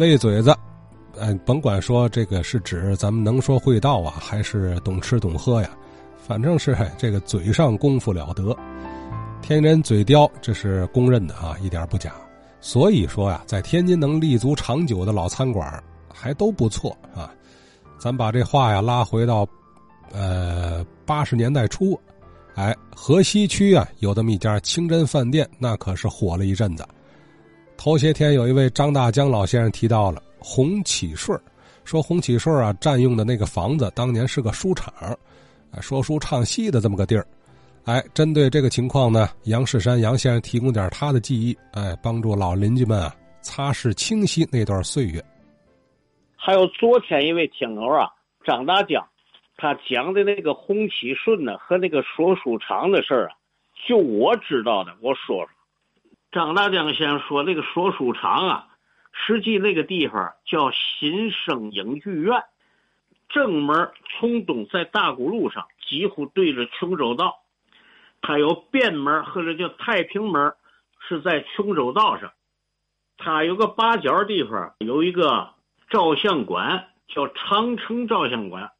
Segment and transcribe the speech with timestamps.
[0.00, 0.56] 喂嘴子，
[1.18, 5.68] 哎，甭管说这个是指咱们能说会道啊，还是懂吃懂喝呀，
[6.26, 8.56] 反正是这个嘴上功夫了得，
[9.42, 12.14] 天津嘴刁，这是公认的啊，一点不假。
[12.62, 17.30] 所以说呀，在天津能立足长久的老餐馆还都不错啊。
[17.98, 19.46] 咱把这话呀拉回到，
[20.12, 22.00] 呃，八十年代初，
[22.54, 26.88] 哎，河西区啊有这么一家清真饭店，那可是火了一阵子。
[27.82, 31.40] 头些天有一位张大江老先生提到了洪启顺，
[31.82, 34.92] 说洪启顺啊占用的那个房子当年是个书场，
[35.80, 37.26] 说书唱戏的这么个地儿。
[37.86, 45.24] 哎，针对这个情况呢，杨世山杨先生提供点他的记忆，哎，帮助老邻居们啊擦拭清晰那段岁月。
[46.36, 48.10] 还有昨天一位听友啊，
[48.44, 49.02] 张大江，
[49.56, 53.32] 他讲的那个洪启顺呢和那个说书场的事儿啊，
[53.88, 55.48] 就我知道的，我说说。
[56.32, 58.68] 张大江先生说那个说书场啊，
[59.12, 62.44] 实际那个地方叫新生影剧院，
[63.28, 67.40] 正门从东在大沽路上，几乎对着琼州道。
[68.22, 70.54] 它有便门或者叫太平门，
[71.08, 72.32] 是在琼州道上。
[73.16, 75.54] 它有个八角地方，有一个
[75.88, 78.70] 照相馆，叫长城照相馆。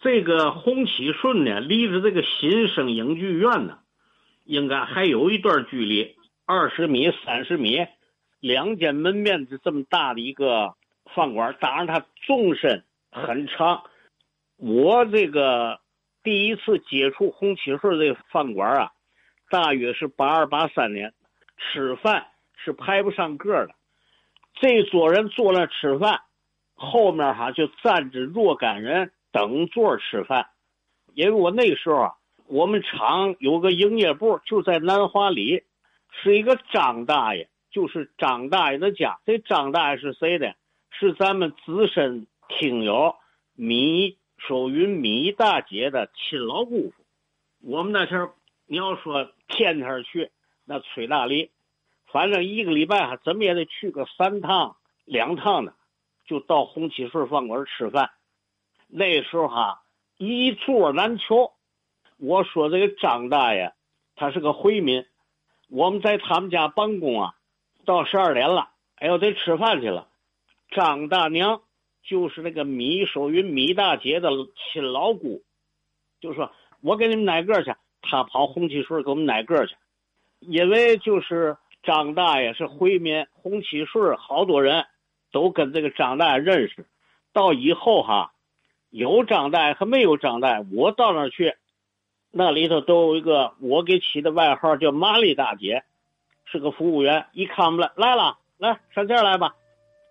[0.00, 3.78] 这个洪启顺呢，离着这个新生影剧院呢，
[4.44, 6.15] 应该还有一段距离，
[6.46, 7.86] 二十米、三十米，
[8.40, 10.74] 两间门面的这么大的一个
[11.14, 11.54] 饭馆。
[11.60, 13.82] 当然，它纵深很长。
[14.56, 15.80] 我这个。
[16.22, 18.90] 第一次接触红旗顺这饭馆啊，
[19.48, 21.14] 大约是八二八三年，
[21.56, 23.76] 吃饭是排不上个的，
[24.54, 26.22] 这桌人坐那吃饭，
[26.74, 30.48] 后面哈就站着若干人等座吃饭。
[31.14, 32.14] 因为我那时候啊，
[32.48, 35.62] 我们厂有个营业部就在南华里，
[36.22, 39.18] 是一个张大爷，就是张大爷的家。
[39.24, 40.52] 这张大爷是谁呢？
[40.90, 43.16] 是咱们资深听友
[43.54, 44.18] 米。
[44.38, 47.04] 收云米大姐的亲老姑父，
[47.62, 48.28] 我们那前
[48.66, 50.30] 你要说天天去，
[50.66, 51.50] 那崔大力，
[52.12, 54.76] 反正一个礼拜哈，怎么也得去个三趟
[55.06, 55.74] 两趟的，
[56.26, 58.10] 就到红旗顺饭馆吃饭。
[58.88, 59.82] 那时候哈，
[60.18, 61.52] 一座难求。
[62.18, 63.72] 我说这个张大爷，
[64.16, 65.06] 他是个回民，
[65.68, 67.34] 我们在他们家办公啊，
[67.84, 70.08] 到十二点了，哎呦得吃饭去了。
[70.70, 71.60] 张大娘。
[72.08, 75.42] 就是那个米守云米大姐的亲老姑，
[76.20, 79.74] 就说我给你们奶个去，他跑红旗顺给我们奶个去，
[80.38, 84.86] 因为就是张大爷是回民，红旗顺好多人
[85.32, 86.86] 都跟这个张大爷认识，
[87.32, 88.32] 到以后哈，
[88.90, 91.56] 有张大爷和没有张大爷，我到那儿去，
[92.30, 95.84] 那里头都有一个我给起的外号叫玛丽大姐，
[96.44, 99.54] 是个服务员，一看我们来来了，来上这儿来吧。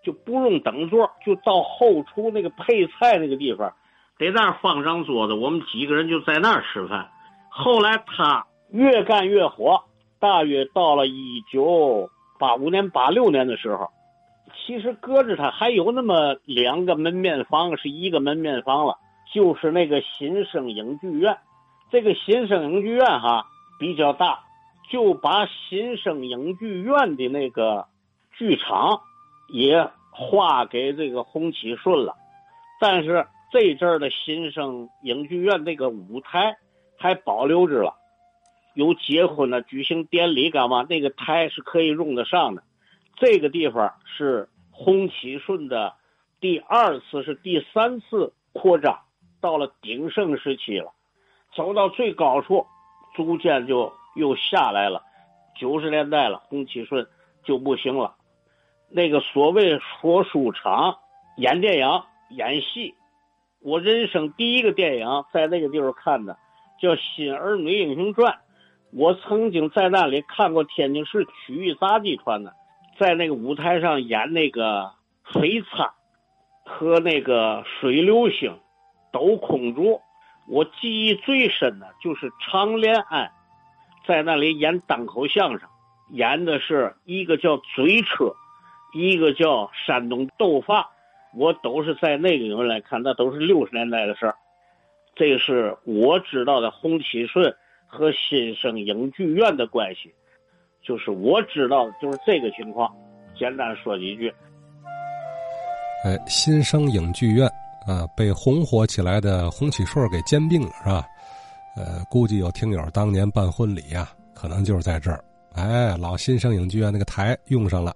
[0.03, 3.73] 就不用等座，就到后厨那个配菜那个地方，
[4.19, 7.09] 在那儿放张桌子，我们几个人就在那儿吃饭。
[7.49, 9.83] 后来他越干越火，
[10.19, 13.89] 大约到了一九八五年、八六年的时候，
[14.55, 18.99] 其实隔着他还有那么两个门面房，是一个门面房了，
[19.33, 21.35] 就是那个新生影剧院。
[21.91, 23.47] 这个新生影剧院哈
[23.79, 24.43] 比较大，
[24.89, 27.87] 就把新生影剧院的那个
[28.37, 29.01] 剧场。
[29.47, 32.15] 也划给这个洪启顺了，
[32.79, 36.57] 但是这阵儿的新生影剧院那个舞台
[36.97, 37.93] 还保留着了，
[38.73, 40.83] 有结婚的举行典礼干嘛？
[40.89, 42.63] 那个台是可以用得上的。
[43.17, 45.93] 这个地方是洪启顺的
[46.39, 48.99] 第二次是第三次扩张，
[49.39, 50.91] 到了鼎盛时期了，
[51.55, 52.65] 走到最高处，
[53.15, 55.01] 逐渐就又下来了。
[55.57, 57.07] 九十年代了，洪启顺
[57.45, 58.13] 就不行了。
[58.89, 60.97] 那个所谓说书场
[61.37, 61.87] 演电影
[62.31, 62.93] 演戏，
[63.61, 66.37] 我人生第一个电影在那个地方看的，
[66.81, 68.33] 叫《新儿女英雄传》。
[68.91, 72.53] 我曾经在那里看过天津市曲艺杂技团的，
[72.99, 74.91] 在那个舞台上演那个
[75.33, 75.93] 飞擦
[76.65, 78.57] 和那个水流星、
[79.11, 80.01] 斗空竹。
[80.47, 83.31] 我记忆最深的就是常连安
[84.07, 85.67] 在那里演单口相声，
[86.09, 88.33] 演的是一个叫嘴车。
[88.97, 90.89] 一个叫山东斗发，
[91.33, 94.33] 我都是在那个人来看，那都是六十年代的事儿。
[95.13, 97.53] 这是我知道的洪七顺
[97.87, 100.13] 和新生影剧院的关系，
[100.81, 102.89] 就是我知道就是这个情况。
[103.37, 104.33] 简单说几句。
[106.05, 107.45] 哎，新生影剧院
[107.85, 111.05] 啊，被红火起来的洪启顺给兼并了，是吧？
[111.75, 115.23] 呃，估计有听友当年办婚礼呀，可能就是在这儿。
[115.53, 117.95] 哎，老新生影剧院那个台用上了。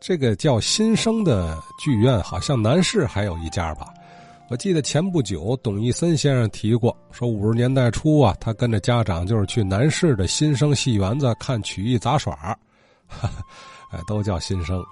[0.00, 3.92] 这个叫新生的剧院，好像南市还有一家吧。
[4.48, 12.56] 我记得前不久董一森先生提过，说五十年代初啊，他跟着家长就是去南市的新生戏园子看曲艺杂耍，
[13.90, 14.82] 哎，都叫新生。